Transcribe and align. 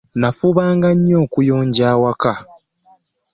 Nnafubanga 0.17 0.87
nnyo 0.97 1.15
okuyonja 1.25 1.83
awaka. 1.93 2.33